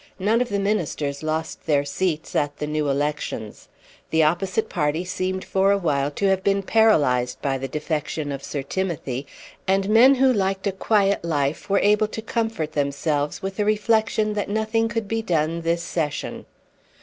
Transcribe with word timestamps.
None 0.17 0.41
of 0.41 0.49
the 0.49 0.57
ministers 0.57 1.21
lost 1.21 1.67
their 1.67 1.85
seats 1.85 2.35
at 2.35 2.57
the 2.57 2.65
new 2.65 2.89
elections. 2.89 3.69
The 4.09 4.23
opposite 4.23 4.67
party 4.67 5.05
seemed 5.05 5.45
for 5.45 5.69
a 5.71 5.77
while 5.77 6.09
to 6.09 6.25
have 6.25 6.43
been 6.43 6.63
paralysed 6.63 7.39
by 7.39 7.59
the 7.59 7.67
defection 7.67 8.31
of 8.31 8.43
Sir 8.43 8.63
Timothy, 8.63 9.27
and 9.67 9.89
men 9.91 10.15
who 10.15 10.33
liked 10.33 10.65
a 10.65 10.71
quiet 10.71 11.23
life 11.23 11.69
were 11.69 11.77
able 11.77 12.07
to 12.07 12.21
comfort 12.23 12.71
themselves 12.71 13.43
with 13.43 13.57
the 13.57 13.65
reflection 13.65 14.33
that 14.33 14.49
nothing 14.49 14.89
could 14.89 15.07
be 15.07 15.21
done 15.21 15.61
this 15.61 15.83
Session. 15.83 16.47